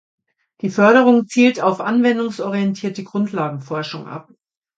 [0.61, 4.33] Die Förderung zielt auf anwendungsorientierte Grundlagenforschung ab.